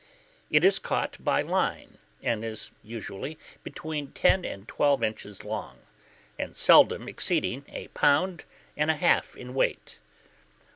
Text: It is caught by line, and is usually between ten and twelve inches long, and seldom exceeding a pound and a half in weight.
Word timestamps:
It 0.49 0.63
is 0.63 0.79
caught 0.79 1.23
by 1.23 1.43
line, 1.43 1.99
and 2.23 2.43
is 2.43 2.71
usually 2.81 3.37
between 3.61 4.13
ten 4.13 4.43
and 4.43 4.67
twelve 4.67 5.03
inches 5.03 5.43
long, 5.45 5.77
and 6.39 6.55
seldom 6.55 7.07
exceeding 7.07 7.65
a 7.69 7.87
pound 7.89 8.45
and 8.75 8.89
a 8.89 8.95
half 8.95 9.35
in 9.37 9.53
weight. 9.53 9.99